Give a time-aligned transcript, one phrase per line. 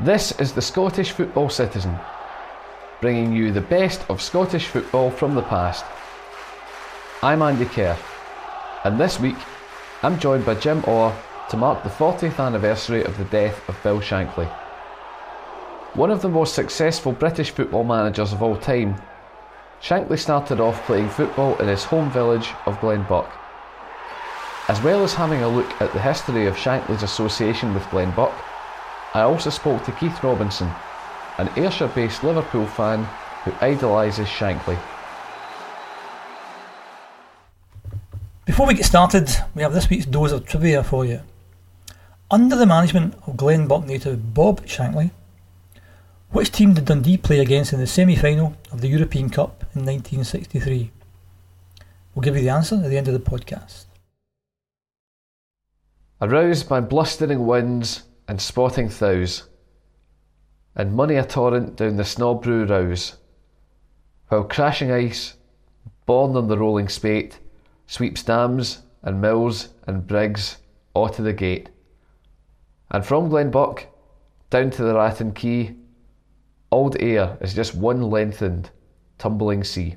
[0.00, 1.98] This is the Scottish Football Citizen,
[3.00, 5.86] bringing you the best of Scottish football from the past.
[7.22, 7.96] I'm Andy Kerr,
[8.84, 9.38] and this week
[10.02, 11.16] I'm joined by Jim Orr
[11.48, 14.46] to mark the 40th anniversary of the death of Bill Shankly.
[15.94, 19.00] One of the most successful British football managers of all time,
[19.80, 23.30] Shankly started off playing football in his home village of Glenbuck.
[24.68, 28.34] As well as having a look at the history of Shankly's association with Glenbuck,
[29.16, 30.70] I also spoke to Keith Robinson,
[31.38, 33.02] an Ayrshire based Liverpool fan
[33.44, 34.78] who idolises Shankly.
[38.44, 41.22] Before we get started, we have this week's dose of trivia for you.
[42.30, 45.10] Under the management of Glenbuck native Bob Shankly,
[46.30, 49.86] which team did Dundee play against in the semi final of the European Cup in
[49.86, 50.90] 1963?
[52.14, 53.86] We'll give you the answer at the end of the podcast.
[56.20, 59.48] Aroused by blustering winds and spotting thows,
[60.74, 63.16] and money a torrent down the snaw-broo rows,
[64.28, 65.36] while crashing ice,
[66.04, 67.38] born on the rolling spate,
[67.86, 70.58] sweeps dams and mills and brigs
[70.94, 71.70] all to the gate.
[72.90, 73.86] And from Glenbuck
[74.50, 75.76] down to the Ratton Quay,
[76.70, 78.70] old air is just one lengthened,
[79.18, 79.96] tumbling sea.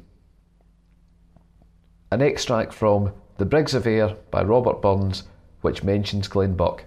[2.12, 5.24] An extract from The Brigs of Ayr by Robert Burns,
[5.62, 6.82] which mentions Glenbuck.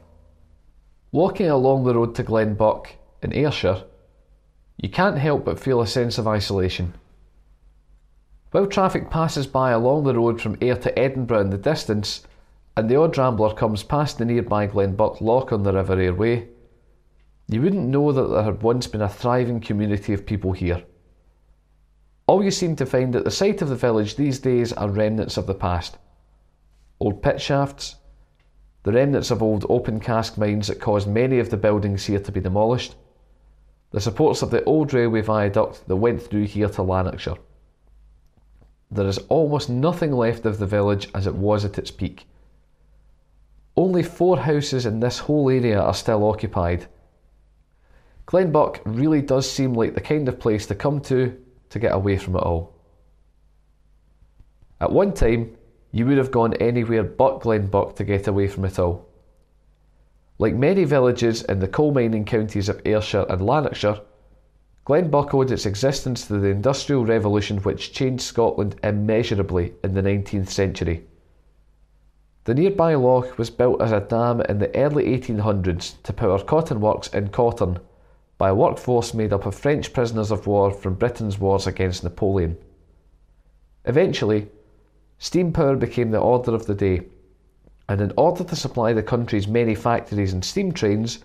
[1.13, 2.89] Walking along the road to Glenbuck
[3.23, 3.85] in Ayrshire,
[4.79, 6.95] you can't help but feel a sense of isolation.
[8.51, 12.27] While traffic passes by along the road from Ayr to Edinburgh in the distance,
[12.79, 16.49] and the odd rambler comes past the nearby Glenbuck Loch on the River Ayr Way,
[17.47, 20.83] you wouldn't know that there had once been a thriving community of people here.
[22.27, 25.37] All you seem to find at the site of the village these days are remnants
[25.37, 25.99] of the past.
[26.99, 27.97] Old pit shafts,
[28.85, 32.33] the remnants of old open cast mines that caused many of the buildings here to
[32.33, 32.97] be demolished,
[33.91, 37.37] the supports of the old railway viaduct that went through here to Lanarkshire.
[38.91, 42.27] There is almost nothing left of the village as it was at its peak.
[43.77, 46.87] Only four houses in this whole area are still occupied.
[48.27, 51.39] Glenbuck really does seem like the kind of place to come to
[51.71, 52.75] to get away from it all.
[54.81, 55.57] At one time,
[55.93, 59.07] you would have gone anywhere but Glenbuck to get away from it all.
[60.39, 64.01] Like many villages in the coal mining counties of Ayrshire and Lanarkshire,
[64.85, 70.49] Glenbuck owed its existence to the Industrial Revolution which changed Scotland immeasurably in the 19th
[70.49, 71.05] century.
[72.45, 76.81] The nearby loch was built as a dam in the early 1800s to power cotton
[76.81, 77.79] works in Catrine
[78.39, 82.57] by a workforce made up of French prisoners of war from Britain's wars against Napoleon.
[83.85, 84.49] Eventually,
[85.23, 87.01] Steam power became the order of the day,
[87.89, 91.21] and in order to supply the country's many factories and steam trains,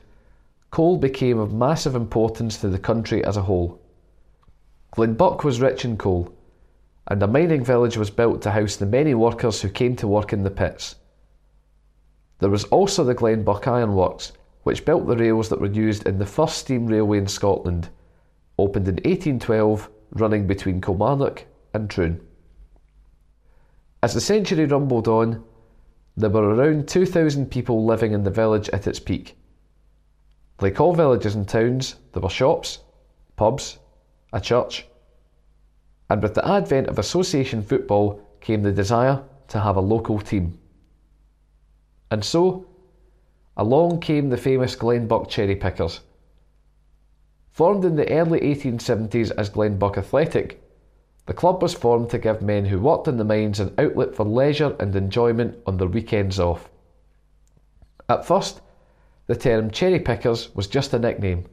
[0.70, 3.82] coal became of massive importance to the country as a whole.
[4.92, 6.32] Glenbuck was rich in coal,
[7.08, 10.32] and a mining village was built to house the many workers who came to work
[10.32, 10.98] in the pits.
[12.38, 14.32] There was also the Glenbuck Iron Works,
[14.62, 17.90] which built the rails that were used in the first steam railway in Scotland,
[18.60, 22.27] opened in 1812, running between Kilmarnock and Troon.
[24.08, 25.44] As the century rumbled on,
[26.16, 29.36] there were around 2,000 people living in the village at its peak.
[30.62, 32.80] Like all villages and towns, there were shops,
[33.36, 33.80] pubs,
[34.32, 34.88] a church,
[36.10, 40.58] and with the advent of association football came the desire to have a local team.
[42.10, 42.66] And so,
[43.58, 46.00] along came the famous Glenbuck Cherry Pickers.
[47.52, 50.64] Formed in the early 1870s as Glenbuck Athletic,
[51.28, 54.26] the club was formed to give men who worked in the mines an outlet for
[54.26, 56.70] leisure and enjoyment on their weekends off.
[58.10, 58.62] At first,
[59.28, 61.46] the term cherry pickers was just a nickname,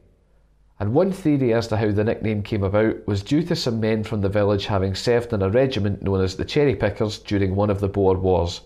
[0.79, 4.03] and one theory as to how the nickname came about was due to some men
[4.03, 7.69] from the village having served in a regiment known as the Cherry Pickers during one
[7.69, 8.61] of the Boer Wars.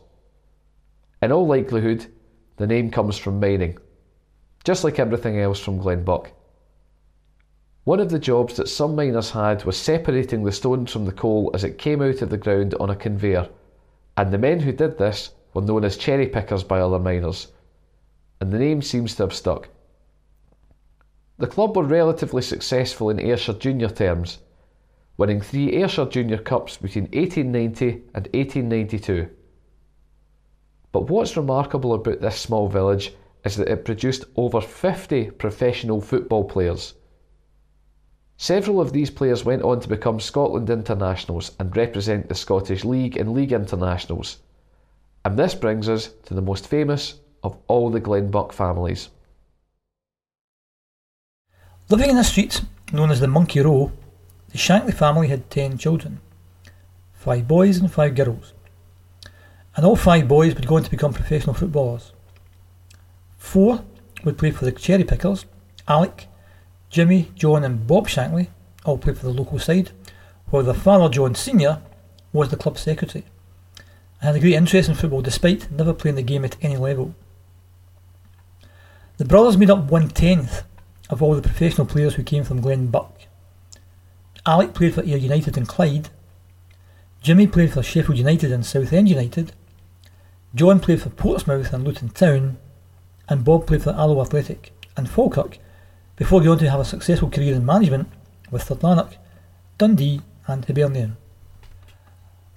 [1.24, 2.06] In all likelihood,
[2.58, 3.78] the name comes from mining,
[4.64, 6.32] just like everything else from Glenbuck.
[7.86, 11.50] One of the jobs that some miners had was separating the stones from the coal
[11.54, 13.50] as it came out of the ground on a conveyor,
[14.18, 17.52] and the men who did this were known as cherry pickers by other miners,
[18.42, 19.70] and the name seems to have stuck.
[21.38, 24.40] The club were relatively successful in Ayrshire junior terms,
[25.16, 29.30] winning three Ayrshire Junior Cups between 1890 and 1892.
[30.92, 33.14] But what's remarkable about this small village
[33.46, 36.96] is that it produced over 50 professional football players.
[38.42, 43.18] Several of these players went on to become Scotland internationals and represent the Scottish League
[43.18, 44.38] and League internationals.
[45.26, 49.10] And this brings us to the most famous of all the Glenbuck families.
[51.90, 52.62] Living in a street
[52.94, 53.92] known as the Monkey Row,
[54.48, 56.22] the Shankly family had ten children
[57.12, 58.54] five boys and five girls.
[59.76, 62.14] And all five boys would go on to become professional footballers.
[63.38, 63.84] Four
[64.24, 65.46] would play for the Cherry Pickers
[65.90, 66.28] Alec,
[66.90, 68.48] Jimmy, John, and Bob Shankly
[68.86, 69.92] all played for the local side,
[70.48, 71.82] while their father, John Sr.,
[72.32, 73.26] was the club secretary
[74.22, 77.16] I had a great interest in football despite never playing the game at any level.
[79.18, 80.64] The brothers made up one tenth
[81.10, 83.12] of all the professional players who came from Glenbuck.
[84.46, 86.10] Alec played for Ayr United and Clyde.
[87.22, 89.54] Jimmy played for Sheffield United and Southend United.
[90.54, 92.58] John played for Portsmouth and Luton Town.
[93.28, 95.60] And Bob played for Alloa Athletic and Falkirk
[96.20, 98.06] before going to have a successful career in management
[98.52, 99.16] with Third Lanark,
[99.78, 101.16] Dundee and Hibernian.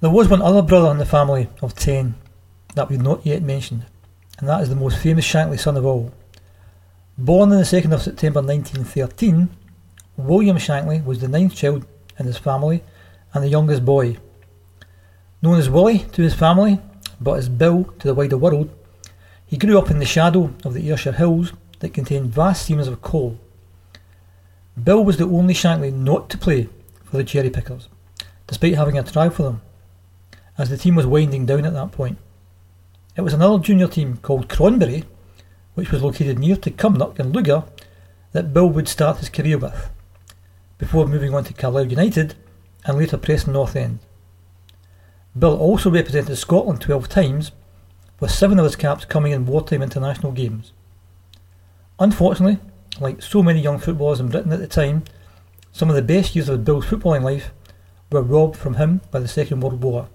[0.00, 2.16] There was one other brother in the family of ten
[2.74, 3.86] that we've not yet mentioned,
[4.40, 6.12] and that is the most famous Shankly son of all.
[7.16, 9.48] Born on the 2nd of September 1913,
[10.16, 11.86] William Shankly was the ninth child
[12.18, 12.82] in his family
[13.32, 14.16] and the youngest boy.
[15.40, 16.80] Known as Willie to his family,
[17.20, 18.76] but as Bill to the wider world,
[19.46, 23.00] he grew up in the shadow of the Ayrshire hills that contained vast seams of
[23.02, 23.38] coal.
[24.80, 26.68] Bill was the only Shankly not to play
[27.04, 27.88] for the Cherry Pickers,
[28.46, 29.62] despite having a try for them,
[30.56, 32.18] as the team was winding down at that point.
[33.14, 35.04] It was another junior team called Cronberry,
[35.74, 37.64] which was located near to Cumnock and Lugar,
[38.32, 39.90] that Bill would start his career with,
[40.78, 42.34] before moving on to Carlisle United
[42.86, 43.98] and later Preston North End.
[45.38, 47.52] Bill also represented Scotland 12 times,
[48.20, 50.72] with seven of his caps coming in wartime international games.
[51.98, 52.58] Unfortunately,
[53.00, 55.04] like so many young footballers in Britain at the time,
[55.72, 57.50] some of the best years of Bill's footballing life
[58.10, 60.08] were robbed from him by the Second World War.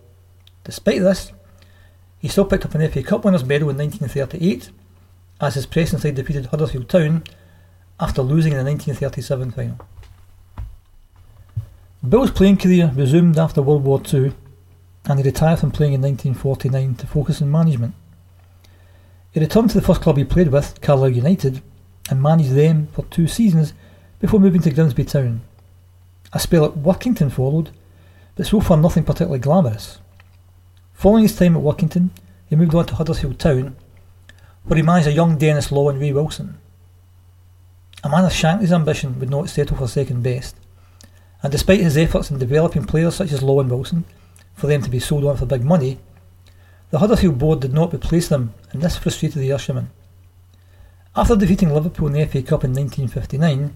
[0.63, 1.31] Despite this,
[2.19, 4.69] he still picked up an FA Cup winners' medal in 1938
[5.39, 7.23] as his Preston side defeated Huddersfield Town
[7.99, 9.79] after losing in the 1937 final.
[12.07, 14.33] Bill's playing career resumed after World War II
[15.05, 17.95] and he retired from playing in 1949 to focus on management.
[19.31, 21.61] He returned to the first club he played with, Carlisle United,
[22.09, 23.73] and managed them for two seasons
[24.19, 25.41] before moving to Grimsby Town.
[26.33, 27.71] A spell at Workington followed,
[28.35, 29.99] but so far nothing particularly glamorous.
[30.93, 32.09] Following his time at Workington,
[32.49, 33.75] he moved on to Huddersfield Town,
[34.63, 36.57] where he managed a young Denis Law and Ray Wilson.
[38.03, 40.55] A man of Shankly's ambition would not settle for second best,
[41.41, 44.05] and despite his efforts in developing players such as Law and Wilson
[44.55, 45.99] for them to be sold on for big money,
[46.89, 49.87] the Huddersfield board did not replace them, and this frustrated the Ayrshire
[51.17, 53.75] after defeating Liverpool in the FA Cup in 1959,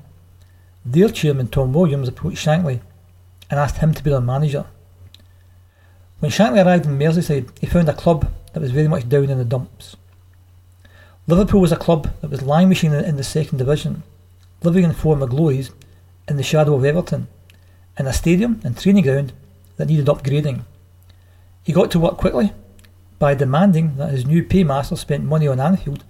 [0.85, 2.81] their chairman Tom Williams approached Shankly
[3.49, 4.67] and asked him to be their manager.
[6.19, 9.39] When Shankly arrived in Merseyside, he found a club that was very much down in
[9.39, 9.95] the dumps.
[11.25, 14.03] Liverpool was a club that was languishing in the second division,
[14.61, 15.71] living in former glories
[16.27, 17.27] in the shadow of Everton,
[17.97, 19.33] in a stadium and training ground
[19.77, 20.61] that needed upgrading.
[21.63, 22.53] He got to work quickly
[23.17, 26.03] by demanding that his new paymaster spent money on Anfield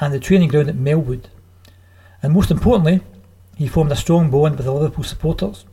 [0.00, 1.26] and the training ground at Melwood.
[2.22, 3.00] And most importantly,
[3.56, 5.66] he formed a strong bond with the Liverpool supporters,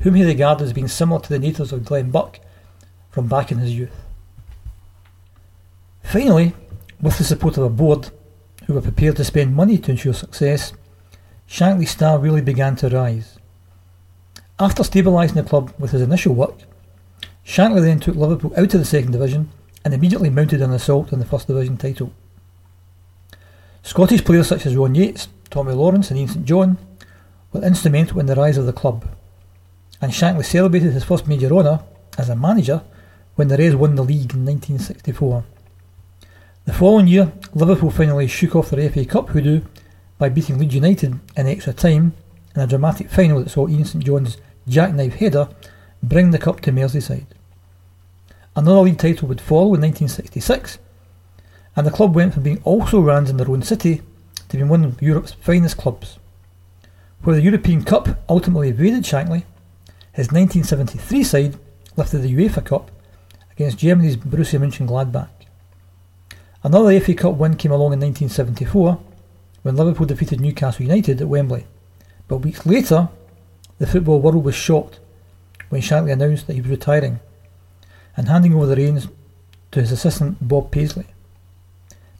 [0.00, 2.38] whom he regarded as being similar to the natives of Glenbuck
[3.10, 3.94] from back in his youth.
[6.02, 6.54] Finally,
[7.00, 8.10] with the support of a board
[8.66, 10.72] who were prepared to spend money to ensure success,
[11.46, 13.38] Shankly's star really began to rise.
[14.58, 16.54] After stabilising the club with his initial work,
[17.44, 19.50] Shankly then took Liverpool out of the second division
[19.84, 22.12] and immediately mounted an assault on the first division title.
[23.88, 26.76] Scottish players such as Ron Yeats, Tommy Lawrence and Ian St John
[27.54, 29.08] were instrumental in the rise of the club,
[30.02, 31.80] and Shankly celebrated his first major honour
[32.18, 32.82] as a manager
[33.36, 35.42] when the Reds won the league in 1964.
[36.66, 39.62] The following year, Liverpool finally shook off their FA Cup hoodoo
[40.18, 42.12] by beating Leeds United in extra time
[42.54, 44.36] in a dramatic final that saw Ian St John's
[44.68, 45.48] jackknife header
[46.02, 47.24] bring the cup to Merseyside.
[48.54, 50.76] Another league title would follow in 1966
[51.78, 54.02] and the club went from being also run in their own city
[54.48, 56.18] to being one of Europe's finest clubs.
[57.22, 59.44] Where the European Cup ultimately evaded Shankly,
[60.12, 61.56] his 1973 side
[61.96, 62.90] lifted the UEFA Cup
[63.52, 65.28] against Germany's Borussia Mönchengladbach.
[66.64, 69.00] Another FA Cup win came along in 1974
[69.62, 71.64] when Liverpool defeated Newcastle United at Wembley.
[72.26, 73.08] But weeks later,
[73.78, 74.98] the football world was shocked
[75.68, 77.20] when Shankly announced that he was retiring
[78.16, 79.06] and handing over the reins
[79.70, 81.06] to his assistant Bob Paisley.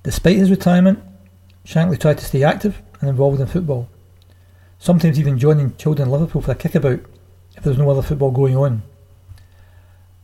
[0.08, 1.00] Despite his retirement,
[1.66, 3.90] Shankly tried to stay active and involved in football,
[4.78, 7.04] sometimes even joining children in Liverpool for a kickabout
[7.54, 8.84] if there was no other football going on.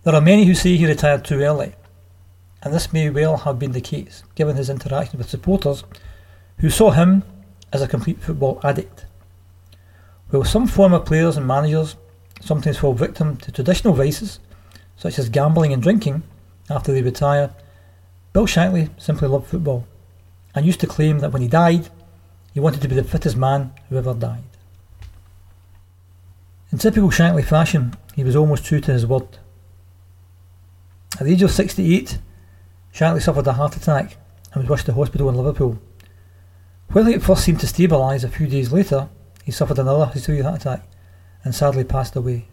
[0.04, 1.74] There are many who say he retired too early,
[2.62, 5.84] and this may well have been the case given his interaction with supporters
[6.60, 7.22] who saw him
[7.70, 9.04] as a complete football addict.
[10.30, 11.96] While some former players and managers
[12.40, 14.40] sometimes fall victim to traditional vices,
[14.96, 16.22] such as gambling and drinking,
[16.70, 17.50] after they retire,
[18.34, 19.86] Bill Shankly simply loved football
[20.54, 21.88] and used to claim that when he died,
[22.52, 24.42] he wanted to be the fittest man who ever died.
[26.72, 29.38] In typical Shankly fashion, he was almost true to his word.
[31.20, 32.18] At the age of 68,
[32.92, 34.16] Shankly suffered a heart attack
[34.52, 35.78] and was rushed to hospital in Liverpool.
[36.90, 39.08] While he at first seemed to stabilise, a few days later,
[39.44, 40.88] he suffered another hysteria heart attack
[41.44, 42.48] and sadly passed away.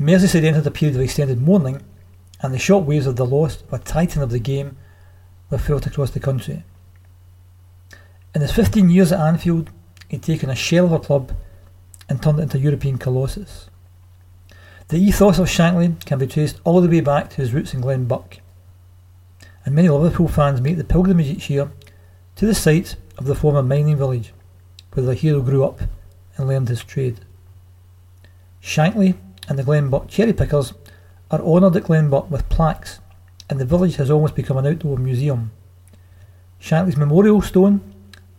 [0.00, 1.82] Merseyside entered a period of extended mourning,
[2.44, 4.76] and the short waves of the of a titan of the game
[5.48, 6.62] were felt across the country.
[8.34, 9.70] In his 15 years at Anfield,
[10.08, 11.32] he'd taken a shell of a club
[12.06, 13.70] and turned it into a European colossus.
[14.88, 17.80] The ethos of Shankly can be traced all the way back to his roots in
[17.80, 18.40] Glenbuck,
[19.64, 21.70] and many Liverpool fans make the pilgrimage each year
[22.36, 24.34] to the site of the former mining village
[24.92, 25.80] where the hero grew up
[26.36, 27.20] and learned his trade.
[28.62, 29.16] Shankly
[29.48, 30.74] and the Glenbuck cherry pickers
[31.34, 33.00] are honoured at Glenbuck with plaques,
[33.50, 35.50] and the village has almost become an outdoor museum.
[36.60, 37.80] Shankly's memorial stone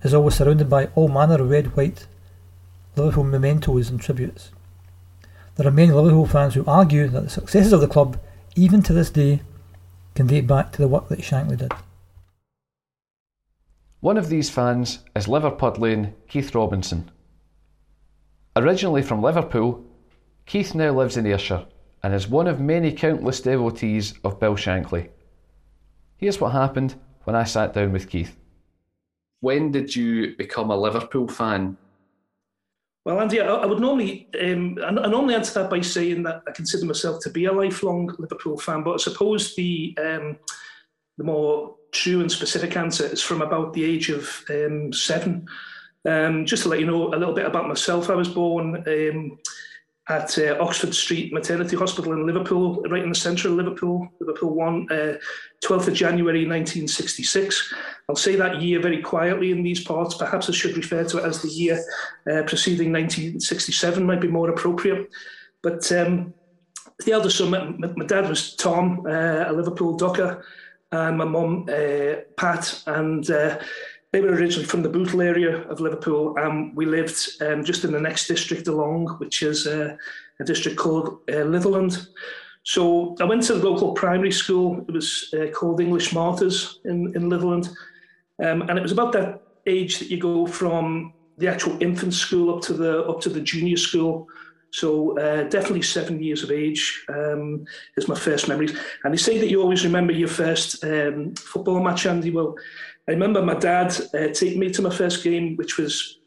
[0.02, 2.08] is always surrounded by all manner of red, white
[2.96, 4.52] Liverpool mementos and tributes.
[5.56, 8.18] There are many Liverpool fans who argue that the successes of the club,
[8.56, 9.42] even to this day,
[10.14, 11.74] can date back to the work that Shankly did.
[14.00, 17.12] One of these fans is Liverpudlian Keith Robinson.
[18.56, 19.84] Originally from Liverpool,
[20.46, 21.66] Keith now lives in Ayrshire
[22.06, 25.10] and is one of many countless devotees of Bill Shankly.
[26.18, 26.94] Here's what happened
[27.24, 28.38] when I sat down with Keith.
[29.40, 31.78] When did you become a Liverpool fan?
[33.06, 36.44] Well, Andy, I, I would normally um, I, I, normally answer that by saying that
[36.48, 40.38] I consider myself to be a lifelong Liverpool fan, but I suppose the um,
[41.18, 45.48] the more true and specific answer is from about the age of um, seven.
[46.08, 49.40] Um, just to let you know a little bit about myself, I was born um,
[50.08, 54.54] at uh, Oxford Street Maternity Hospital in Liverpool, right in the centre of Liverpool, Liverpool
[54.54, 55.14] 1, uh,
[55.64, 57.74] 12th of January 1966.
[58.08, 60.16] I'll say that year very quietly in these parts.
[60.16, 61.78] Perhaps I should refer to it as the year
[62.32, 65.10] uh, preceding 1967, might be more appropriate.
[65.64, 66.36] But um,
[67.04, 70.46] the eldest son, my, my, dad was Tom, uh, a Liverpool docker
[70.92, 73.60] and my mum, uh, Pat, and uh,
[74.16, 77.92] they were originally from the Bootle area of Liverpool, and we lived um, just in
[77.92, 79.98] the next district along, which is uh,
[80.40, 82.08] a district called uh, Litherland.
[82.64, 84.86] So I went to the local primary school.
[84.88, 87.68] It was uh, called English Martyrs in, in Litherland.
[88.42, 92.56] Um, and it was about that age that you go from the actual infant school
[92.56, 94.30] up to the up to the junior school.
[94.72, 97.66] So uh, definitely seven years of age um,
[97.98, 98.78] is my first memories.
[99.04, 102.32] And they say that you always remember your first um, football match, Andy.
[102.32, 102.56] Well,
[103.08, 106.20] I remember my dad uh, taking me to my first game, which was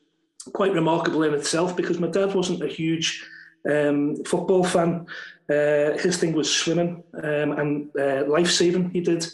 [0.52, 3.24] quite remarkable in itself because my dad wasn't a huge
[3.68, 5.06] um, football fan.
[5.50, 8.90] Uh, his thing was swimming um, and uh, life saving.
[8.90, 9.26] He did.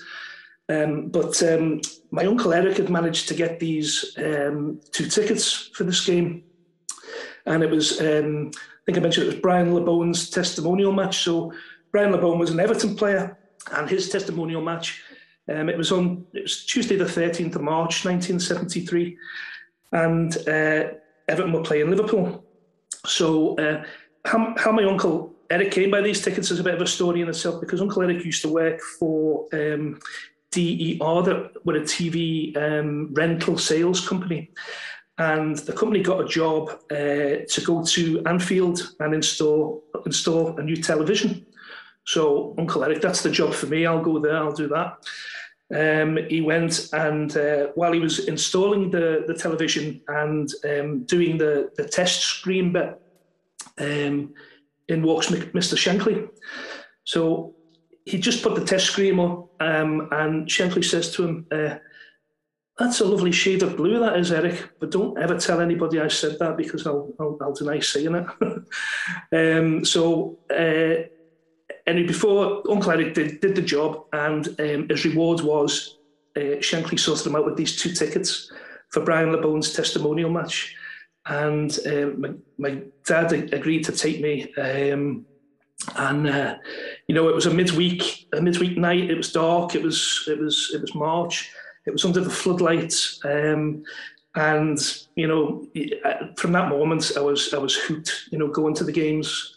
[0.68, 5.84] Um, but um, my uncle Eric had managed to get these um, two tickets for
[5.84, 6.44] this game,
[7.44, 11.18] and it was um, I think I mentioned it was Brian Labone's testimonial match.
[11.18, 11.52] So
[11.92, 13.36] Brian LeBone was an Everton player,
[13.72, 15.02] and his testimonial match,
[15.48, 19.16] um, it was on it was Tuesday the 13th of March 1973,
[19.92, 20.94] and uh,
[21.28, 22.44] Everton were playing Liverpool.
[23.06, 23.84] So uh,
[24.24, 27.20] how, how my uncle Eric came by these tickets is a bit of a story
[27.20, 30.00] in itself because Uncle Eric used to work for um,
[30.50, 34.50] DER, that were a TV um, rental sales company
[35.18, 40.62] and the company got a job uh, to go to Anfield and install install a
[40.62, 41.46] new television.
[42.04, 43.86] So Uncle Eric, that's the job for me.
[43.86, 44.36] I'll go there.
[44.36, 45.06] I'll do that.
[45.74, 51.38] Um, he went and uh, while he was installing the, the television and um, doing
[51.38, 53.00] the, the test screen bit,
[53.78, 54.34] um,
[54.88, 55.76] in walks Mr.
[55.76, 56.28] Shankly.
[57.04, 57.54] So
[58.04, 61.76] he just put the test screen on, um, and Shankly says to him, uh,
[62.78, 64.70] that's a lovely shade of blue, that is, Eric.
[64.80, 68.26] But don't ever tell anybody I said that because I'll, I'll, I'll deny saying it.
[69.58, 71.08] um, so, uh,
[71.86, 75.98] anyway, before Uncle Eric did, did the job, and um, his reward was
[76.36, 78.50] uh, Shankly sorted him out with these two tickets
[78.90, 80.74] for Brian Labone's testimonial match.
[81.26, 84.52] And um, my, my, dad agreed to take me.
[84.54, 85.24] Um,
[85.96, 86.56] and uh,
[87.08, 89.10] you know, it was a midweek, a midweek night.
[89.10, 89.74] It was dark.
[89.74, 91.50] It was, it was, it was March
[91.86, 93.20] it was under the floodlights.
[93.24, 93.84] Um,
[94.36, 94.78] and
[95.14, 95.66] you know,
[96.36, 98.28] from that moment, I was I was hooked.
[98.30, 99.54] You know, going to the games.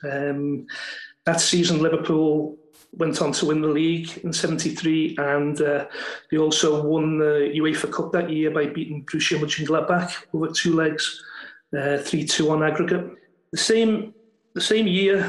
[1.27, 2.57] That season, Liverpool
[2.93, 5.85] went on to win the league in '73, and uh,
[6.31, 11.21] they also won the UEFA Cup that year by beating Borussia Mönchengladbach over two legs.
[11.75, 13.05] uh, three two on aggregate.
[13.51, 14.13] The same
[14.53, 15.19] the same year,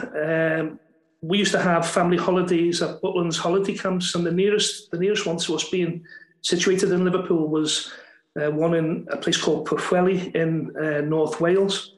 [0.60, 0.80] um,
[1.20, 5.26] we used to have family holidays at Butlins holiday camps, and the nearest the nearest
[5.26, 6.04] one to us being
[6.42, 7.92] situated in Liverpool was
[8.40, 11.94] uh, one in a place called Pwllheli in uh, North Wales.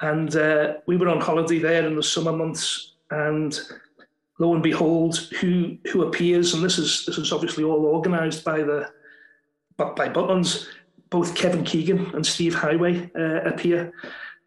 [0.00, 3.58] And uh, we were on holiday there in the summer months, and
[4.38, 6.54] lo and behold, who who appears?
[6.54, 8.90] And this is this is obviously all organised by the
[9.76, 10.66] but by Butlins.
[11.10, 13.92] Both Kevin Keegan and Steve Heighway uh, appear,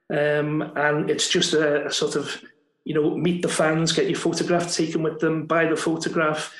[0.10, 2.42] um, and it's just a, a sort of
[2.84, 6.54] you know meet the fans, get your photograph taken with them, buy the photograph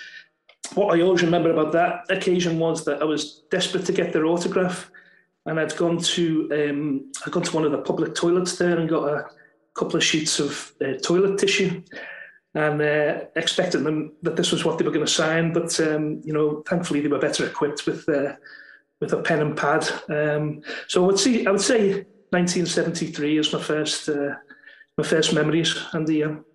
[0.74, 4.26] what I always remember about that occasion was that I was desperate to get their
[4.26, 4.92] autograph,
[5.46, 8.90] and I'd gone to um, I'd gone to one of the public toilets there and
[8.90, 9.26] got a
[9.78, 11.82] couple of sheets of uh, toilet tissue,
[12.56, 15.54] and uh, expecting them that this was what they were going to sign.
[15.54, 18.34] But um, you know, thankfully they were better equipped with uh,
[19.00, 19.88] with a pen and pad.
[20.10, 24.34] Um, so I would see I would say 1973 is my first uh,
[24.98, 26.46] my first memories, and the um,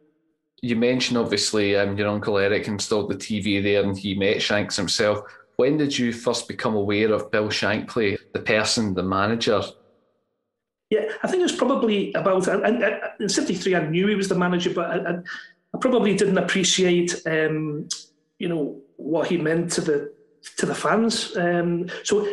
[0.62, 4.76] you mentioned obviously um, your uncle Eric installed the TV there and he met Shanks
[4.76, 5.20] himself.
[5.56, 9.60] When did you first become aware of Bill Shankly, the person, the manager?
[10.92, 12.84] Yeah, I think it was probably about and,
[13.18, 13.74] in '73.
[13.74, 15.14] I knew he was the manager, but I,
[15.74, 17.88] I probably didn't appreciate, um,
[18.38, 20.12] you know, what he meant to the
[20.58, 21.34] to the fans.
[21.34, 22.28] Um, so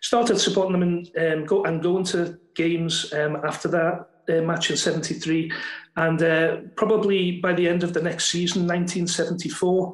[0.00, 4.70] started supporting them and um, go and going to games um, after that uh, match
[4.70, 5.52] in '73,
[5.96, 9.92] and uh, probably by the end of the next season, 1974,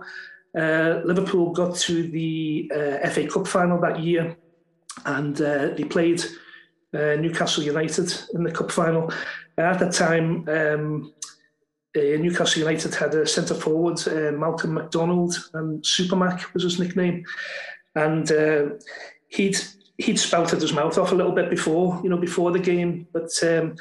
[0.57, 4.37] uh, Liverpool got to the uh, FA Cup final that year,
[5.07, 6.23] and uh, they played
[6.95, 9.13] uh, Newcastle United in the cup final.
[9.59, 11.13] At that time, um,
[11.95, 14.01] Newcastle United had a centre forward,
[14.39, 17.25] Malcolm Macdonald, and Supermac was his nickname,
[17.95, 18.31] and
[19.29, 19.59] he'd
[19.99, 23.31] he'd spouted his mouth off a little bit before, you know, before the game, but.
[23.43, 23.77] Um,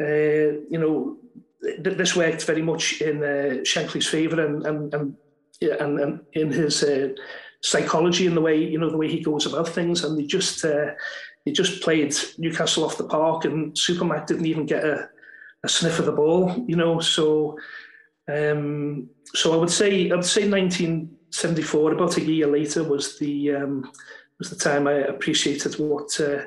[0.00, 1.16] uh, you know,
[1.62, 5.16] th- this worked very much in uh, Shankly's favour and and and,
[5.60, 7.08] yeah, and, and in his uh,
[7.62, 10.04] psychology and the way you know the way he goes about things.
[10.04, 10.64] And they just
[11.44, 15.08] they just played Newcastle off the park, and Supermac didn't even get a,
[15.62, 16.64] a sniff of the ball.
[16.66, 17.58] You know, so
[18.32, 23.54] um, so I would say I would say 1974, about a year later, was the
[23.54, 23.90] um,
[24.38, 26.44] was the time I appreciated what uh,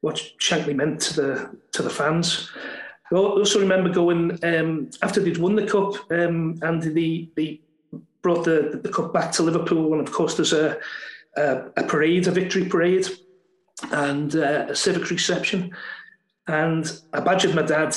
[0.00, 2.50] what Shankly meant to the to the fans.
[3.12, 7.60] I also remember going um, after they'd won the cup um, and they, they
[8.20, 10.78] brought the, the cup back to Liverpool, and of course there's a,
[11.36, 13.06] a, a parade, a victory parade,
[13.92, 15.74] and uh, a civic reception.
[16.46, 17.96] And I badgered my dad,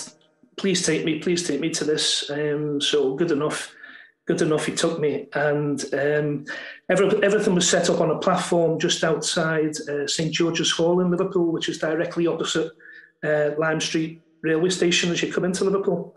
[0.57, 2.29] please take me, please take me to this.
[2.29, 3.73] Um, so good enough,
[4.25, 4.65] good enough.
[4.65, 6.45] He took me, and um,
[6.89, 11.11] every, everything was set up on a platform just outside uh, St George's Hall in
[11.11, 12.71] Liverpool, which is directly opposite
[13.23, 16.15] uh, Lime Street railway station as you come into Liverpool.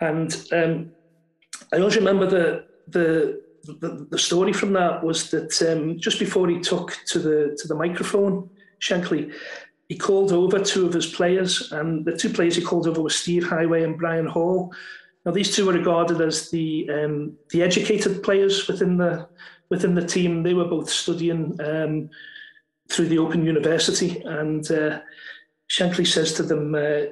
[0.00, 0.90] And um,
[1.72, 6.48] I always remember the, the the, the story from that was that um, just before
[6.48, 8.48] he took to the to the microphone,
[8.80, 9.32] Shankly,
[9.88, 13.10] he called over two of his players, and the two players he called over were
[13.10, 14.72] Steve Heighway and Brian Hall.
[15.24, 19.28] Now these two were regarded as the um, the educated players within the
[19.70, 20.42] within the team.
[20.42, 22.10] They were both studying um,
[22.90, 25.00] through the Open University, and uh,
[25.70, 27.06] Shankly says to them, uh,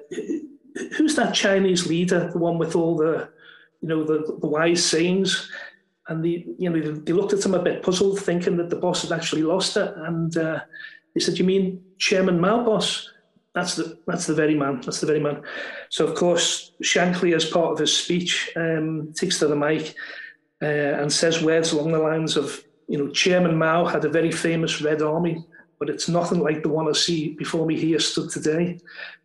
[0.97, 2.31] "Who's that Chinese leader?
[2.33, 3.29] The one with all the,
[3.81, 5.51] you know, the, the wise sayings?"
[6.09, 9.03] And the, you know, they looked at him a bit puzzled, thinking that the boss
[9.03, 9.93] had actually lost it.
[9.97, 10.61] And uh,
[11.17, 13.11] they said, "You mean Chairman Mao, boss?"
[13.55, 14.83] That's the that's the very man.
[14.83, 15.41] That's the very man.
[15.89, 19.95] So of course, Shankly, as part of his speech, um, takes to the mic
[20.61, 24.31] uh, and says words along the lines of, you know, Chairman Mao had a very
[24.31, 25.43] famous Red Army
[25.79, 28.79] but it's nothing like the one I see before me here stood today,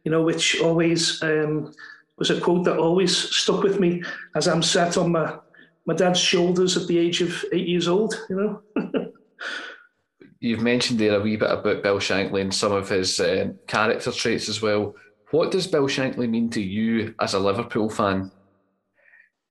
[0.04, 1.74] you know, which always um,
[2.18, 4.04] was a quote that always stuck with me
[4.36, 5.38] as I'm sat on my,
[5.86, 8.62] my dad's shoulders at the age of eight years old, you know.
[10.42, 14.12] You've mentioned there a wee bit about Bill Shankly and some of his uh, character
[14.12, 14.96] traits as well.
[15.30, 18.32] What does Bill Shankly mean to you as a Liverpool fan?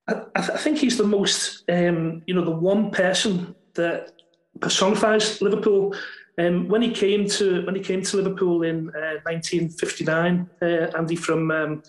[0.09, 4.13] I, I think he's the most, um, you know, the one person that
[4.61, 5.95] personifies Liverpool
[6.39, 11.15] um, when he came to when he came to Liverpool in uh, 1959, uh, Andy
[11.15, 11.83] from um,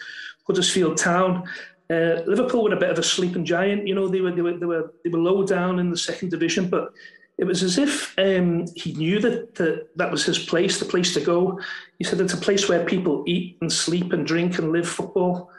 [0.46, 1.44] Huddersfield Town,
[1.90, 3.88] uh, Liverpool were a bit of a sleeping giant.
[3.88, 6.30] You know, they were they were they were they were low down in the second
[6.30, 6.92] division, but
[7.38, 11.14] it was as if um, he knew that, that that was his place, the place
[11.14, 11.60] to go.
[11.98, 15.50] He said it's a place where people eat and sleep and drink and live football,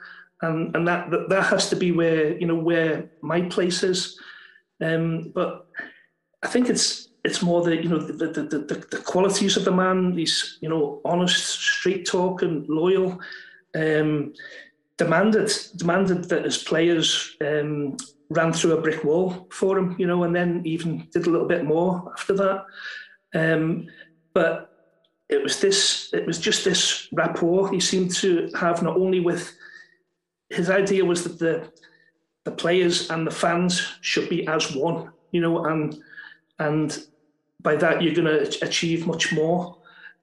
[0.43, 4.19] and and that that, that has to be where you know where my place is.
[4.81, 5.67] Um, but
[6.43, 9.73] I think it's it's more the you know the, the, the, the qualities of the
[9.73, 10.13] man.
[10.13, 13.21] He's you know honest, straight talking, loyal.
[13.75, 14.35] Um,
[14.99, 17.97] demanded demanded that his players um,
[18.33, 21.49] ran through a brick wall for him, you know, and then even did a little
[21.49, 22.65] bit more after that.
[23.35, 23.89] Um,
[24.35, 24.69] but
[25.29, 29.53] it was this, it was just this rapport he seemed to have not only with
[30.51, 31.73] his idea was that the
[32.45, 35.97] the players and the fans should be as one, you know, and
[36.59, 37.07] and
[37.61, 39.79] by that you're going to achieve much more.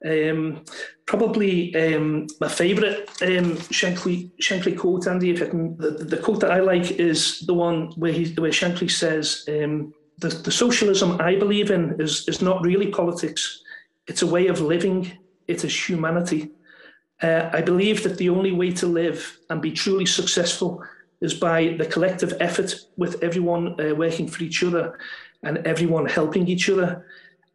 [0.05, 0.63] Um,
[1.05, 5.31] probably um, my favourite um, Shankly, Shankly quote, Andy.
[5.31, 8.51] If I can, the, the quote that I like is the one where he where
[8.51, 13.61] Shankly says, um, the, "The socialism I believe in is is not really politics.
[14.07, 15.11] It's a way of living.
[15.47, 16.51] It is humanity.
[17.21, 20.81] Uh, I believe that the only way to live and be truly successful
[21.19, 24.97] is by the collective effort with everyone uh, working for each other
[25.43, 27.05] and everyone helping each other."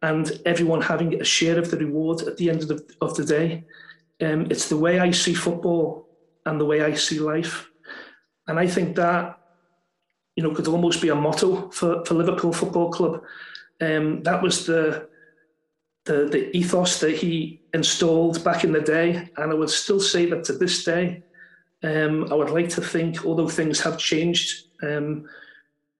[0.08, 3.24] And everyone having a share of the reward at the end of the, of the
[3.24, 3.64] day.
[4.20, 5.84] Um, it's the way I see football
[6.44, 7.54] and the way I see life.
[8.46, 9.38] And I think that,
[10.36, 13.22] you know, could almost be a motto for, for Liverpool Football Club.
[13.80, 15.08] Um, that was the,
[16.04, 19.30] the, the ethos that he installed back in the day.
[19.38, 21.22] And I would still say that to this day,
[21.82, 25.26] um, I would like to think, although things have changed, um,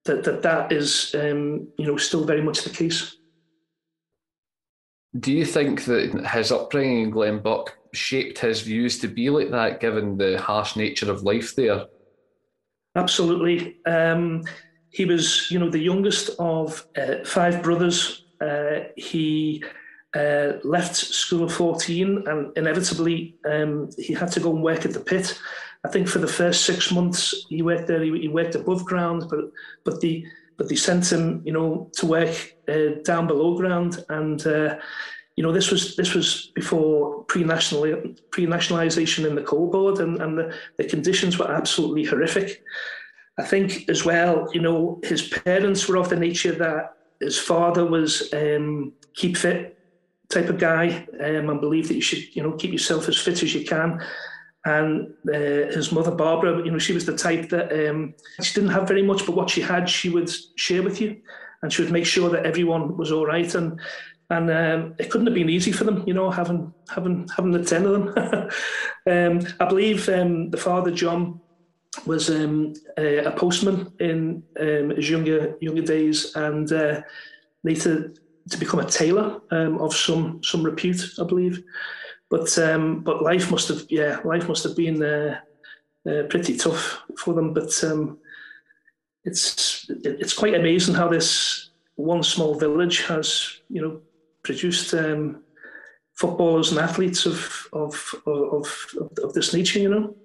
[0.05, 3.17] that, that that is, um, you know, still very much the case.
[5.19, 9.81] Do you think that his upbringing in Glenbuck shaped his views to be like that,
[9.81, 11.87] given the harsh nature of life there?
[12.97, 13.77] Absolutely.
[13.87, 14.43] Um,
[14.91, 18.25] he was, you know, the youngest of uh, five brothers.
[18.41, 19.63] Uh, he
[20.15, 24.93] uh, left school at 14 and inevitably um, he had to go and work at
[24.93, 25.39] the pit.
[25.85, 29.25] I think for the first six months he worked there, he, he worked above ground,
[29.29, 29.51] but
[29.85, 30.25] but the
[30.57, 34.05] but they sent him, you know, to work uh, down below ground.
[34.09, 34.77] And uh,
[35.37, 40.39] you know, this was this was before pre-national pre-nationalisation in the coal board, and, and
[40.39, 42.63] the, the conditions were absolutely horrific.
[43.39, 47.85] I think as well, you know, his parents were of the nature that his father
[47.85, 49.77] was um, keep fit
[50.29, 53.43] type of guy um, and believe that you should, you know, keep yourself as fit
[53.43, 54.01] as you can.
[54.65, 58.71] And uh, his mother, Barbara, you know, she was the type that um, she didn't
[58.71, 61.21] have very much, but what she had, she would share with you,
[61.65, 63.55] and she would make sure that everyone was all right.
[63.55, 63.81] And
[64.31, 67.65] and um, it couldn't have been easy for them, you know, having having having the
[67.65, 68.09] ten of them.
[69.47, 71.41] um, I believe um, the father, John,
[72.05, 77.01] was um, a, a, postman in um, his younger younger days, and uh,
[77.63, 78.13] later
[78.51, 81.63] to become a tailor um, of some some repute, I believe.
[82.29, 82.55] But
[83.05, 85.39] but life must have yeah life must have been uh,
[86.09, 87.55] uh, pretty tough for them.
[87.55, 87.73] But
[89.25, 94.01] it's it's quite amazing how this one small village has you know
[94.43, 95.43] produced um,
[96.15, 99.79] footballers and athletes of of, of of of this nature.
[99.79, 100.17] You know.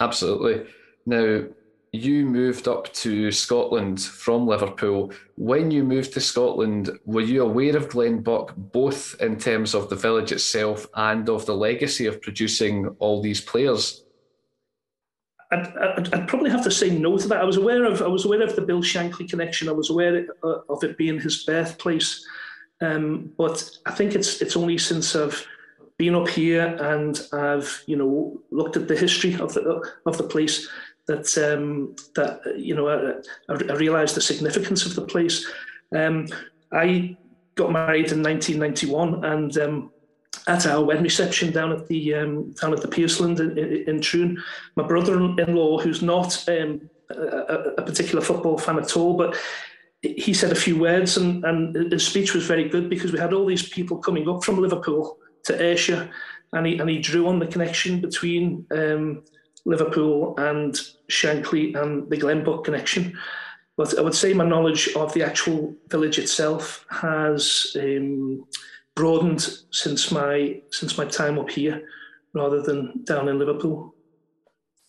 [0.00, 0.66] Absolutely.
[1.06, 1.44] Now,
[1.92, 5.12] you moved up to Scotland from Liverpool.
[5.36, 9.96] When you moved to Scotland, were you aware of Glenbuck both in terms of the
[9.96, 14.04] village itself and of the legacy of producing all these players?
[15.52, 17.40] I'd, I'd, I'd, probably have to say no to that.
[17.40, 19.68] I was aware of I was aware of the Bill Shankly connection.
[19.68, 22.26] I was aware of it being his birthplace,
[22.80, 25.46] um, but I think it's it's only since I've
[25.98, 30.24] been up here and I've you know looked at the history of the of the
[30.24, 30.68] place
[31.06, 35.46] that um, that you know I, I, realised the significance of the place.
[35.94, 36.26] Um,
[36.72, 37.16] I
[37.54, 39.92] got married in 1991, and um,
[40.46, 44.00] at our wedding reception down at the um, down at the Piersland in, in, in
[44.00, 44.42] Troon,
[44.76, 49.36] my brother-in-law, who's not um, a, a, particular football fan at all, but
[50.02, 53.32] he said a few words, and, and his speech was very good because we had
[53.32, 56.10] all these people coming up from Liverpool to Ayrshire,
[56.52, 59.22] and he and he drew on the connection between um,
[59.64, 60.74] Liverpool and
[61.10, 63.18] Shankly and the Glenbuck connection.
[63.76, 68.46] But I would say my knowledge of the actual village itself has um,
[68.96, 71.86] broadened since my since my time up here,
[72.34, 73.94] rather than down in Liverpool.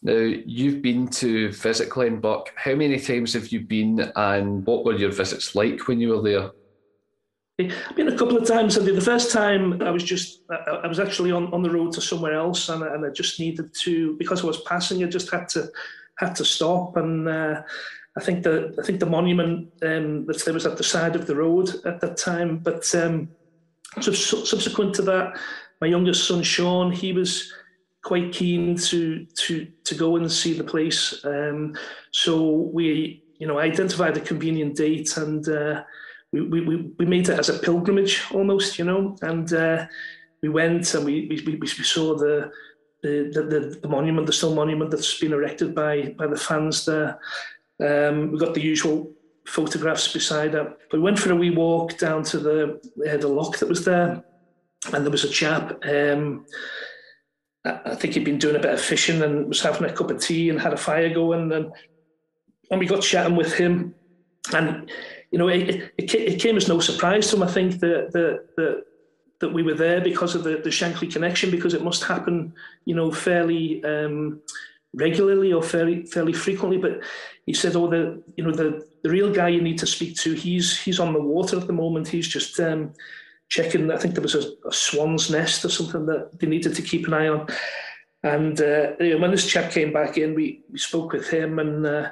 [0.02, 2.48] Now you've been to visit Glenbuck.
[2.56, 6.22] How many times have you been, and what were your visits like when you were
[6.22, 6.52] there?
[7.60, 8.78] I've been a couple of times.
[8.78, 12.02] And the first time I was just, I was actually on, on the road to
[12.02, 15.50] somewhere else, and, and I just needed to, because I was passing, I just had
[15.50, 15.70] to
[16.20, 16.98] had to stop.
[16.98, 17.63] And uh,
[18.15, 21.26] I think the I think the monument um, that there was at the side of
[21.26, 22.60] the road at that time.
[22.60, 23.30] But um,
[24.02, 25.40] subsequent to that,
[25.82, 27.54] my youngest son Sean, he was
[28.04, 31.24] quite keen to to to go and see the place.
[31.26, 31.76] Um,
[32.12, 35.48] so we, you know, identified a convenient date and.
[35.48, 35.84] Uh,
[36.34, 39.86] we, we, we made it as a pilgrimage almost, you know, and uh,
[40.42, 42.52] we went and we, we, we saw the,
[43.02, 47.20] the, the, the monument, the still monument that's been erected by, by the fans there.
[47.80, 49.12] Um, we got the usual
[49.48, 50.68] photographs beside it.
[50.90, 53.86] But we went for a wee walk down to the, uh, the lock that was
[53.86, 54.24] there,
[54.94, 55.80] and there was a chap.
[55.86, 56.46] Um,
[57.66, 60.22] I think he'd been doing a bit of fishing and was having a cup of
[60.22, 61.72] tea and had a fire going, and
[62.70, 63.96] and we got chatting with him,
[64.54, 64.90] and
[65.32, 67.44] you know it, it, it came as no surprise to him.
[67.44, 68.84] I think that that that
[69.40, 72.54] that we were there because of the the Shankly connection, because it must happen,
[72.86, 73.84] you know, fairly.
[73.84, 74.42] Um,
[74.93, 76.78] regularly or fairly fairly frequently.
[76.78, 77.02] But
[77.45, 80.34] he said, "Oh, the you know the the real guy you need to speak to.
[80.34, 82.08] He's he's on the water at the moment.
[82.08, 82.93] He's just um,
[83.50, 83.91] checking.
[83.91, 87.08] I think there was a, a, swan's nest or something that they needed to keep
[87.08, 87.47] an eye on."
[88.23, 92.10] And uh, when this chap came back in, we, we spoke with him, and uh,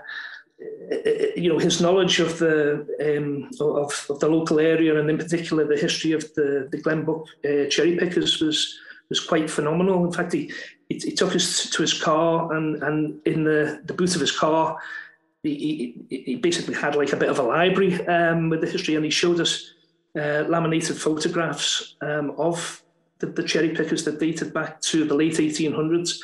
[1.36, 5.68] you know his knowledge of the um, of, of the local area, and in particular
[5.68, 10.06] the history of the the Glenbuck uh, cherry pickers was was quite phenomenal.
[10.06, 10.52] In fact, he,
[10.90, 14.32] he, he, took us to his car, and, and in the, the boot of his
[14.32, 14.78] car,
[15.44, 18.96] he, he, he basically had like a bit of a library um, with the history,
[18.96, 19.74] and he showed us
[20.16, 22.82] uh, laminated photographs um, of
[23.20, 26.20] the, the, cherry pickers that dated back to the late 1800s.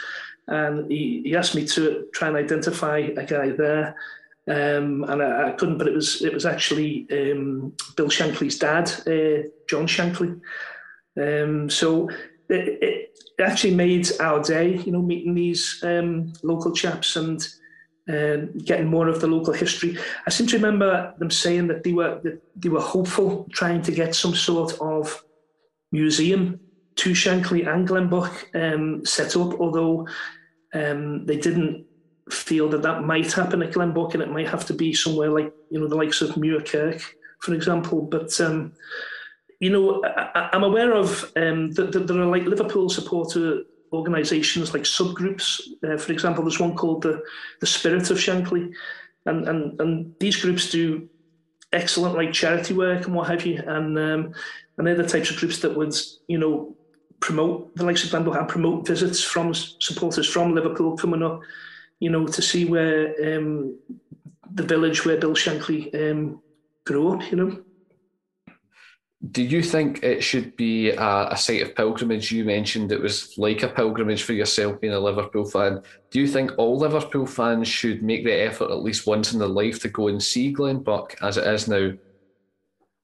[0.47, 3.95] And he, he asked me to try and identify a guy there.
[4.47, 8.89] Um, and I, I, couldn't, but it was it was actually um, Bill Shankly's dad,
[9.07, 10.41] uh, John Shankly.
[11.15, 12.09] Um, so
[12.49, 17.47] it, it actually made our day, you know, meeting these um, local chaps and
[18.09, 19.97] uh, getting more of the local history.
[20.25, 23.91] I seem to remember them saying that they were that they were hopeful, trying to
[23.91, 25.23] get some sort of
[25.91, 26.59] museum
[26.95, 30.07] to Shankly and Glenbuck um, set up, although
[30.73, 31.85] um, they didn't
[32.29, 35.53] feel that that might happen at Glenbuck and it might have to be somewhere like
[35.69, 37.01] you know the likes of Muirkirk,
[37.39, 38.01] for example.
[38.01, 38.73] But um,
[39.61, 43.61] you know, I, am aware of um, that, that, there are like Liverpool supporter
[43.93, 45.61] organisations, like subgroups.
[45.87, 47.21] Uh, for example, there's one called the
[47.59, 48.73] the Spirit of Shankly,
[49.27, 51.07] and and and these groups do
[51.71, 54.33] excellent like charity work and what have you, and um,
[54.77, 55.95] and they're the types of groups that would
[56.27, 56.75] you know
[57.19, 61.39] promote the likes of Glenbuck and promote visits from supporters from Liverpool coming up,
[61.99, 63.77] you know, to see where um,
[64.55, 66.41] the village where Bill Shankly um,
[66.83, 67.63] grew up, you know.
[69.29, 72.31] Do you think it should be a, a, site of pilgrimage?
[72.31, 75.83] You mentioned it was like a pilgrimage for yourself being a Liverpool fan.
[76.09, 79.47] Do you think all Liverpool fans should make the effort at least once in their
[79.47, 81.91] life to go and see Glenbuck as it is now?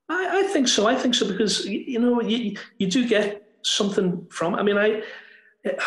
[0.09, 0.87] I, I think so.
[0.87, 4.55] I think so because you know you, you do get something from.
[4.55, 5.03] I mean, I
[5.63, 5.79] it,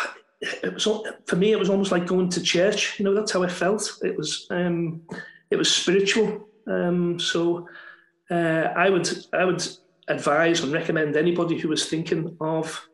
[0.63, 0.87] it was
[1.25, 2.99] for me it was almost like going to church.
[2.99, 3.99] You know, that's how I felt.
[4.01, 5.01] It was um,
[5.49, 6.47] it was spiritual.
[6.67, 7.67] Um, so
[8.29, 9.61] uh, I would I would
[10.07, 12.87] advise and recommend anybody who was thinking of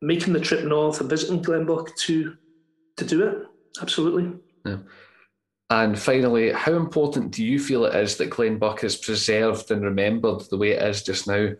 [0.00, 2.36] making the trip north and visiting Glenbuck to
[2.96, 3.46] to do it.
[3.80, 4.32] Absolutely.
[4.64, 4.78] Yeah.
[5.70, 10.42] And finally, how important do you feel it is that Glenbuck is preserved and remembered
[10.42, 11.50] the way it is just now?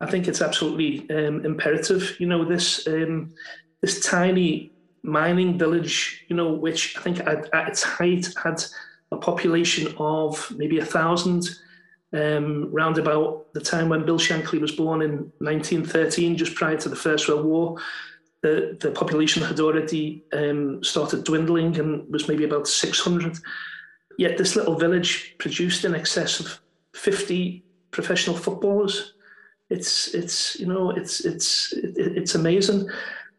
[0.00, 2.16] I think it's absolutely um, imperative.
[2.20, 3.32] You know, this um,
[3.80, 4.72] this tiny
[5.02, 8.62] mining village, you know, which I think at, at its height had
[9.10, 11.48] a population of maybe a thousand
[12.12, 16.88] um, round about the time when Bill Shankly was born in 1913, just prior to
[16.88, 17.78] the First World War,
[18.42, 23.36] the, the population had already um, started dwindling and was maybe about 600.
[24.16, 26.60] Yet this little village produced in excess of
[26.94, 29.14] 50 professional footballers.
[29.70, 32.88] It's it's you know it's it's it's amazing,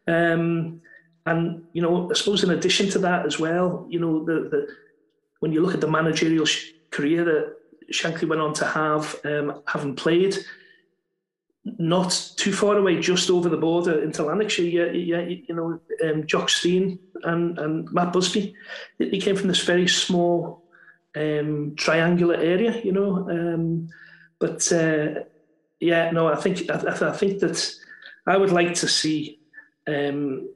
[0.06, 0.80] um,
[1.26, 4.68] and you know I suppose in addition to that as well, you know the the
[5.40, 6.46] when you look at the managerial
[6.92, 7.56] career that
[7.92, 10.36] Shankly went on to have, um, having played
[11.64, 14.64] not too far away, just over the border into Lanarkshire.
[14.64, 18.54] Yeah, yeah, you know, um, Jock Stein and, and Matt Busby.
[18.98, 20.64] They came from this very small
[21.16, 23.28] um, triangular area, you know.
[23.28, 23.88] Um,
[24.38, 25.24] but uh,
[25.80, 27.74] yeah, no, I think I, I, think that
[28.26, 29.40] I would like to see
[29.86, 30.48] um,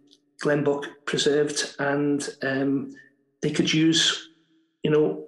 [0.42, 2.92] Glenbuck preserved, and um,
[3.42, 4.30] they could use,
[4.82, 5.26] you know,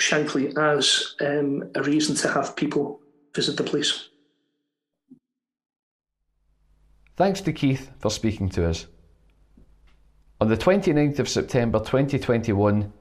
[0.00, 3.00] Shankly as um, a reason to have people
[3.34, 4.08] visit the place.
[7.16, 8.86] Thanks to Keith for speaking to us.
[10.38, 12.92] On the 29th of September 2021,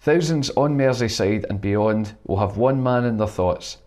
[0.00, 3.78] thousands on Merseyside and beyond will have one man in their thoughts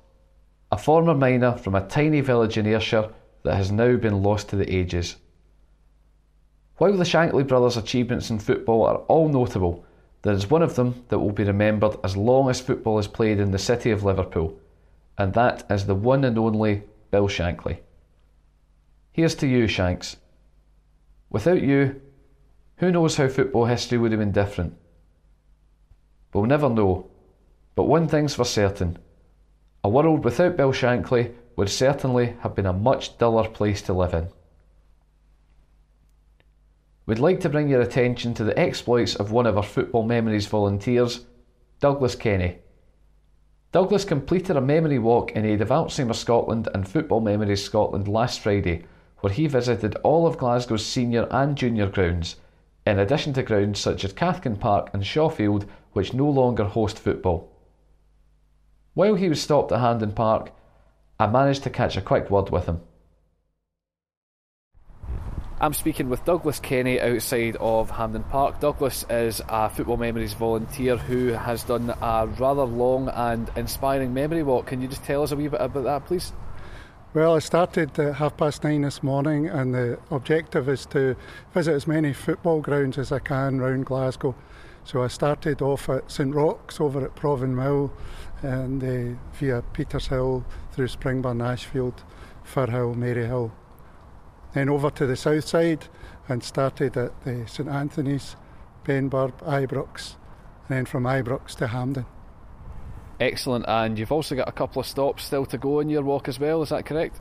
[0.72, 3.10] a former miner from a tiny village in Ayrshire
[3.44, 5.16] that has now been lost to the ages.
[6.78, 9.86] While the Shankly brothers' achievements in football are all notable,
[10.26, 13.40] there is one of them that will be remembered as long as football is played
[13.40, 14.60] in the city of Liverpool,
[15.20, 17.78] and that is the one and only Bill Shankly.
[19.12, 20.18] Here's to you, Shanks.
[21.30, 22.02] Without you,
[22.78, 24.76] who knows how football history would have been different?
[26.34, 27.12] We'll never know,
[27.76, 28.98] but one thing's for certain
[29.84, 34.16] a world without Bill Shankly would certainly have been a much duller place to live
[34.16, 34.30] in.
[37.08, 40.48] We'd like to bring your attention to the exploits of one of our Football Memories
[40.48, 41.26] volunteers,
[41.80, 42.58] Douglas Kenney.
[43.72, 48.40] Douglas completed a memory walk in aid of Alzheimer's Scotland and Football Memories Scotland last
[48.40, 48.86] Friday,
[49.20, 52.38] where he visited all of Glasgow's senior and junior grounds,
[52.88, 57.52] in addition to grounds such as Cathkin Park and Shawfield, which no longer host football.
[58.96, 60.52] While he was stopped at Hampden Park,
[61.20, 62.82] I managed to catch a quick word with him.
[65.58, 68.60] I'm speaking with Douglas Kenney outside of Hampden Park.
[68.60, 74.44] Douglas is a Football Memories volunteer who has done a rather long and inspiring memory
[74.44, 74.66] walk.
[74.66, 76.34] Can you just tell us a wee bit about that, please?
[77.14, 81.16] Well, I started at half past nine this morning, and the objective is to
[81.54, 84.36] visit as many football grounds as I can around Glasgow.
[84.84, 87.94] So I started off at St Roch's over at Provan Mill,
[88.42, 92.04] and uh, via Petershill through Springburn, Ashfield,
[92.44, 93.52] Firhill, Maryhill,
[94.56, 95.86] then over to the south side
[96.30, 98.38] and started at the St Anthony's,
[98.86, 100.16] Benburb, Ibrox,
[100.68, 102.06] and then from Ibrox to Hampden.
[103.20, 106.30] Excellent, and you've also got a couple of stops still to go in your walk
[106.30, 107.20] as well, is that correct?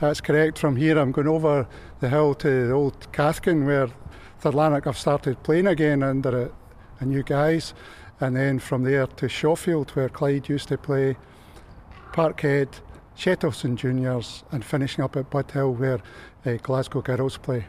[0.00, 0.58] That's correct.
[0.58, 1.68] From here, I'm going over
[2.00, 3.88] the hill to the old Cathkin where
[4.38, 6.50] Third Lanark have started playing again under a,
[7.00, 7.74] a new guise,
[8.20, 11.18] and then from there to Shawfield where Clyde used to play,
[12.12, 12.80] Parkhead,
[13.20, 16.00] Shettleston Juniors, and finishing up at Bud Hill where
[16.46, 17.66] uh, Glasgow Girls play.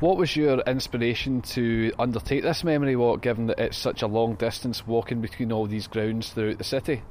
[0.00, 4.34] What was your inspiration to undertake this memory walk, given that it's such a long
[4.34, 7.02] distance walking between all these grounds throughout the city?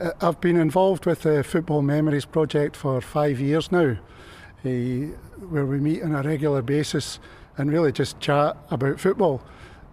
[0.00, 3.98] Uh, I've been involved with the Football Memories Project for five years now,
[4.64, 4.68] uh,
[5.50, 7.18] where we meet on a regular basis
[7.58, 9.42] and really just chat about football.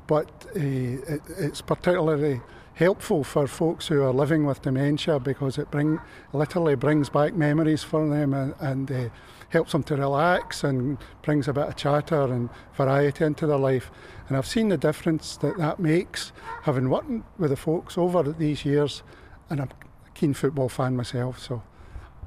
[0.08, 2.40] But uh, it, it's particularly
[2.80, 6.00] helpful for folks who are living with dementia because it bring
[6.32, 9.10] literally brings back memories for them and, and uh,
[9.50, 13.92] helps them to relax and brings a bit of chatter and variety into their life.
[14.30, 16.32] And I've seen the difference that that makes,
[16.64, 19.04] having worked with the folks over these years,
[19.50, 21.62] and I'm a keen football fan myself, so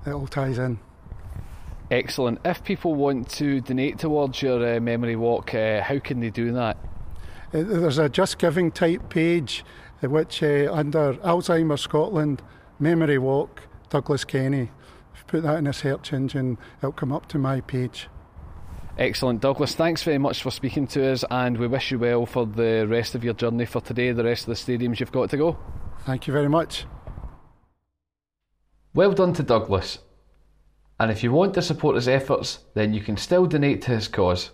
[0.04, 0.78] it all ties in.
[1.90, 2.40] Excellent.
[2.44, 6.52] If people want to donate towards your uh, memory walk, uh, how can they do
[6.52, 6.76] that?
[7.54, 9.64] Uh, there's a Just Giving type page,
[10.10, 12.42] which uh, under Alzheimer's Scotland
[12.78, 14.70] Memory Walk, Douglas Kenney
[15.32, 18.08] put that in a search engine, it'll come up to my page.
[18.98, 19.74] Excellent, Douglas.
[19.74, 23.14] Thanks very much for speaking to us, and we wish you well for the rest
[23.14, 25.58] of your journey for today, the rest of the stadiums you've got to go.
[26.00, 26.84] Thank you very much.
[28.92, 30.00] Well done to Douglas.
[31.00, 34.08] And if you want to support his efforts, then you can still donate to his
[34.08, 34.50] cause.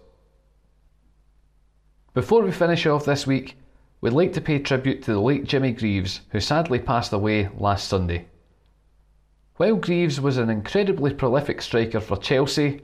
[2.15, 3.57] Before we finish off this week,
[4.01, 7.89] we'd like to pay tribute to the late Jimmy Greaves, who sadly passed away last
[7.89, 8.27] Sunday.
[9.57, 12.83] While Greaves was an incredibly prolific striker for Chelsea,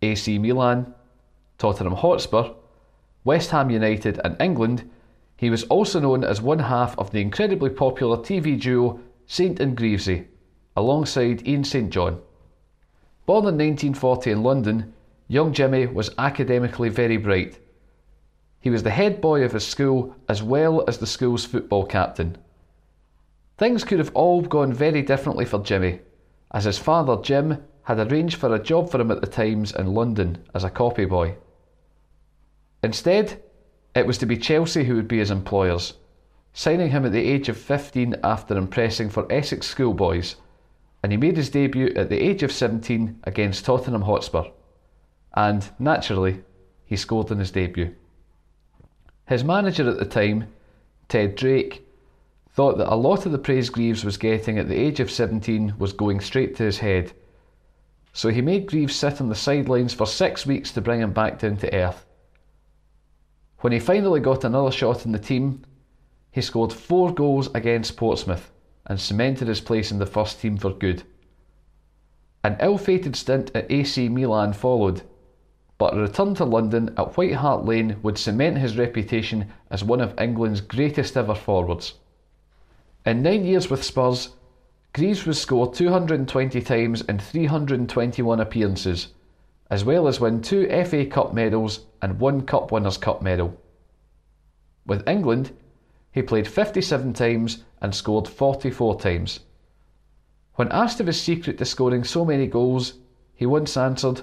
[0.00, 0.94] AC Milan,
[1.58, 2.52] Tottenham Hotspur,
[3.22, 4.88] West Ham United, and England,
[5.36, 9.76] he was also known as one half of the incredibly popular TV duo Saint and
[9.76, 10.26] Greavsie,
[10.74, 12.20] alongside Ian St John.
[13.26, 14.94] Born in 1940 in London,
[15.28, 17.58] young Jimmy was academically very bright.
[18.60, 22.36] He was the head boy of his school as well as the school's football captain.
[23.56, 26.00] Things could have all gone very differently for Jimmy,
[26.52, 29.94] as his father Jim had arranged for a job for him at the Times in
[29.94, 31.36] London as a copy boy.
[32.82, 33.42] Instead,
[33.94, 35.94] it was to be Chelsea who would be his employers,
[36.52, 40.36] signing him at the age of 15 after impressing for Essex schoolboys,
[41.02, 44.44] and he made his debut at the age of 17 against Tottenham Hotspur.
[45.34, 46.42] And, naturally,
[46.84, 47.94] he scored in his debut.
[49.30, 50.48] His manager at the time,
[51.08, 51.86] Ted Drake,
[52.48, 55.74] thought that a lot of the praise Greaves was getting at the age of 17
[55.78, 57.12] was going straight to his head.
[58.12, 61.38] So he made Greaves sit on the sidelines for six weeks to bring him back
[61.38, 62.04] down to earth.
[63.60, 65.62] When he finally got another shot in the team,
[66.32, 68.50] he scored four goals against Portsmouth
[68.86, 71.04] and cemented his place in the first team for good.
[72.42, 75.02] An ill fated stint at AC Milan followed,
[75.80, 80.02] but a return to London at White Hart Lane would cement his reputation as one
[80.02, 81.94] of England's greatest ever forwards.
[83.06, 84.36] In nine years with Spurs,
[84.92, 89.08] Greaves was scored 220 times in 321 appearances,
[89.70, 93.58] as well as win two FA Cup medals and one Cup Winners' Cup medal.
[94.84, 95.56] With England,
[96.12, 99.40] he played 57 times and scored 44 times.
[100.56, 102.98] When asked of his secret to scoring so many goals,
[103.34, 104.20] he once answered,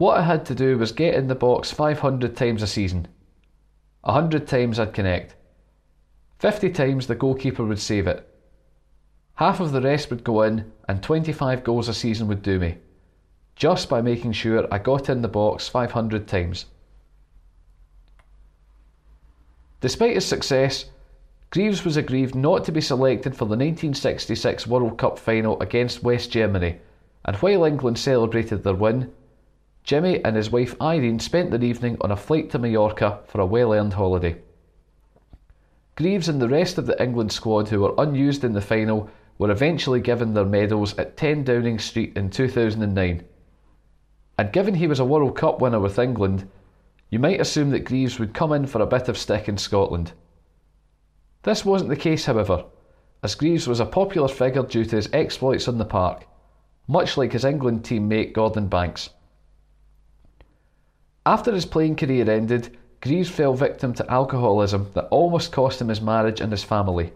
[0.00, 3.06] What I had to do was get in the box 500 times a season.
[4.00, 5.34] 100 times I'd connect.
[6.38, 8.26] 50 times the goalkeeper would save it.
[9.34, 12.78] Half of the rest would go in, and 25 goals a season would do me,
[13.56, 16.64] just by making sure I got in the box 500 times.
[19.82, 20.86] Despite his success,
[21.50, 26.30] Greaves was aggrieved not to be selected for the 1966 World Cup final against West
[26.30, 26.78] Germany,
[27.26, 29.12] and while England celebrated their win,
[29.82, 33.46] Jimmy and his wife Irene spent their evening on a flight to Mallorca for a
[33.46, 34.36] well earned holiday.
[35.96, 39.50] Greaves and the rest of the England squad who were unused in the final were
[39.50, 43.24] eventually given their medals at 10 Downing Street in 2009.
[44.38, 46.48] And given he was a World Cup winner with England,
[47.10, 50.12] you might assume that Greaves would come in for a bit of stick in Scotland.
[51.42, 52.64] This wasn't the case, however,
[53.22, 56.26] as Greaves was a popular figure due to his exploits on the park,
[56.86, 59.10] much like his England teammate Gordon Banks.
[61.26, 66.02] After his playing career ended, Greaves fell victim to alcoholism that almost cost him his
[66.02, 67.12] marriage and his family.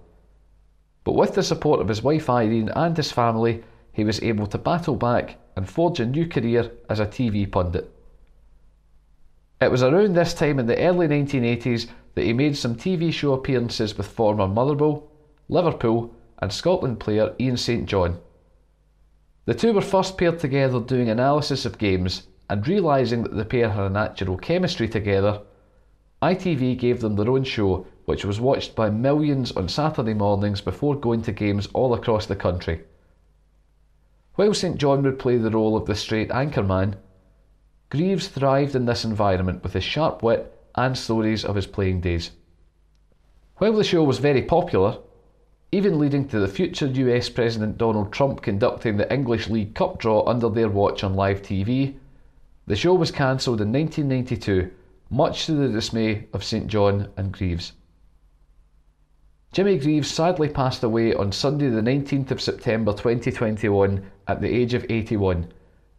[1.04, 4.56] But with the support of his wife Irene and his family, he was able to
[4.56, 7.90] battle back and forge a new career as a TV pundit.
[9.60, 13.34] It was around this time in the early 1980s that he made some TV show
[13.34, 15.06] appearances with former Motherwell,
[15.48, 18.18] Liverpool, and Scotland player Ian St John.
[19.44, 23.70] The two were first paired together doing analysis of games, and realising that the pair
[23.70, 25.42] had a natural chemistry together,
[26.22, 30.94] ITV gave them their own show, which was watched by millions on Saturday mornings before
[30.94, 32.82] going to games all across the country.
[34.34, 36.96] While St John would play the role of the straight anchorman,
[37.94, 42.32] Greaves thrived in this environment with his sharp wit and stories of his playing days.
[43.58, 44.98] While the show was very popular,
[45.70, 50.24] even leading to the future US President Donald Trump conducting the English League Cup draw
[50.26, 51.94] under their watch on live TV,
[52.66, 54.70] the show was cancelled in 1992,
[55.10, 57.72] much to the dismay of St John and Greaves.
[59.52, 64.74] Jimmy Greaves sadly passed away on Sunday, the 19th of September 2021, at the age
[64.74, 65.52] of 81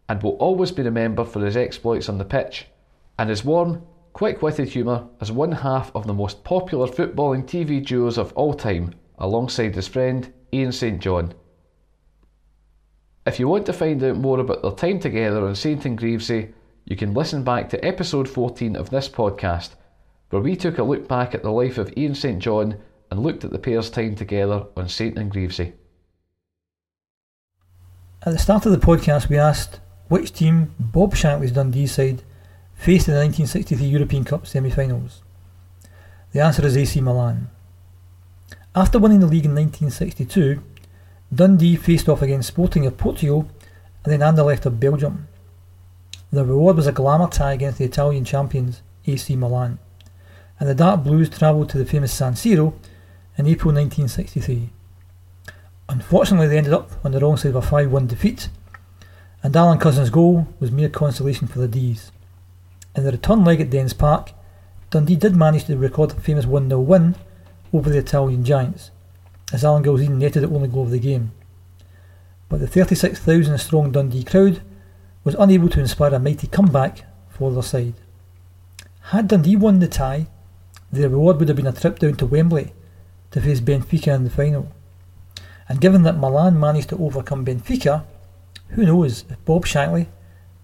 [0.07, 2.67] and will always be remembered for his exploits on the pitch
[3.17, 3.81] and his warm,
[4.13, 8.53] quick witted humour as one half of the most popular footballing TV duos of all
[8.53, 11.33] time, alongside his friend Ian St John.
[13.25, 16.53] If you want to find out more about their time together on St and Greavsie,
[16.85, 19.71] you can listen back to episode 14 of this podcast,
[20.29, 22.77] where we took a look back at the life of Ian St John
[23.09, 25.73] and looked at the pair's time together on St and Greavsie.
[28.21, 29.79] At the start of the podcast, we asked
[30.09, 32.21] which team Bob Shankly's Dundee side
[32.75, 35.23] faced in the 1963 European Cup semi-finals?
[36.33, 37.49] The answer is AC Milan.
[38.75, 40.61] After winning the league in 1962,
[41.33, 43.49] Dundee faced off against Sporting of Portugal
[44.03, 45.27] and then Anderlecht of Belgium.
[46.31, 49.79] The reward was a glamour tie against the Italian champions AC Milan,
[50.59, 52.73] and the Dark Blues travelled to the famous San Siro
[53.37, 54.69] in April 1963.
[55.87, 58.49] Unfortunately, they ended up on the wrong side of a 5 1 defeat
[59.45, 62.11] and Alan Cousin's goal was mere consolation for the D's.
[62.95, 64.31] In the return leg at Dens Park,
[64.89, 67.13] Dundee did manage to record the famous 1 0 win
[67.71, 68.89] over the Italian Giants,
[69.53, 71.31] as Alan Gilzean netted the only goal of the game.
[72.49, 74.63] But the 36,000 strong Dundee crowd
[75.25, 77.95] was unable to inspire a mighty comeback for their side.
[79.09, 80.27] Had Dundee won the tie,
[80.91, 82.73] the reward would have been a trip down to Wembley
[83.31, 84.71] to face Benfica in the final.
[85.67, 88.05] And given that Milan managed to overcome Benfica,
[88.69, 90.07] who knows if Bob Shankly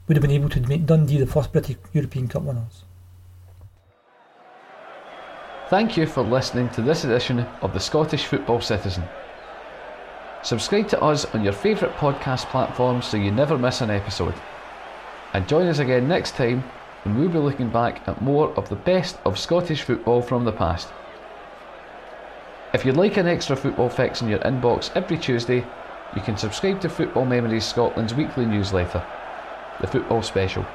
[0.08, 2.84] would have been able to make Dundee the first British European Cup winners.
[5.70, 9.04] Thank you for listening to this edition of the Scottish Football Citizen.
[10.44, 14.34] Subscribe to us on your favourite podcast platform so you never miss an episode.
[15.34, 16.64] And join us again next time
[17.04, 20.52] when we'll be looking back at more of the best of Scottish football from the
[20.52, 20.90] past.
[22.74, 25.64] If you'd like an extra football fix in your inbox every Tuesday,
[26.16, 29.06] you can subscribe to Football Memories Scotland's weekly newsletter,
[29.80, 30.66] The Football Special,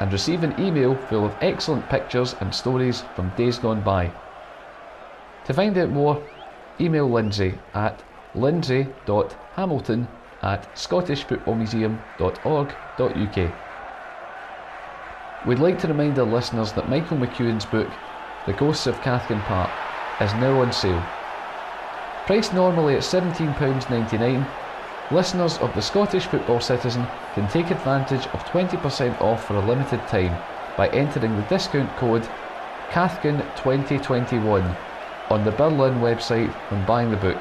[0.00, 4.10] and receive an email full of excellent pictures and stories from days gone by.
[5.44, 6.20] To find out more,
[6.80, 8.02] email Lindsay at
[8.34, 10.08] lindsay.hamilton
[10.42, 13.54] at scottishfootballmuseum.org.uk.
[15.46, 17.90] We'd like to remind our listeners that Michael McEwan's book,
[18.46, 19.70] The Ghosts of Cathkin Park,
[20.20, 21.04] is now on sale.
[22.26, 24.46] Priced normally at £17.99,
[25.10, 30.00] listeners of the Scottish Football Citizen can take advantage of 20% off for a limited
[30.08, 30.36] time
[30.76, 32.28] by entering the discount code
[32.90, 34.76] CATHKIN2021
[35.30, 37.38] on the Birlinn website when buying the book.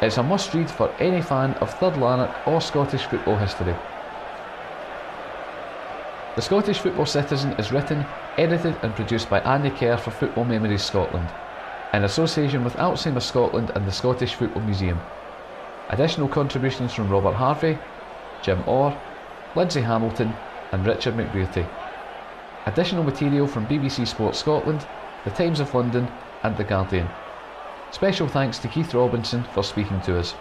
[0.00, 3.74] It's a must read for any fan of Third Lanark or Scottish football history.
[6.36, 8.04] The Scottish Football Citizen is written,
[8.36, 11.26] edited, and produced by Andy Kerr for Football Memories Scotland,
[11.92, 15.00] in association with Alzheimer's Scotland and the Scottish Football Museum.
[15.90, 17.76] Additional contributions from Robert Harvey,
[18.44, 18.96] Jim Orr,
[19.56, 20.32] Lindsay Hamilton,
[20.70, 21.66] and Richard McBrearty.
[22.66, 24.86] Additional material from BBC Sports Scotland,
[25.24, 26.08] The Times of London,
[26.44, 27.08] and The Guardian.
[27.90, 30.34] Special thanks to Keith Robinson for speaking to us.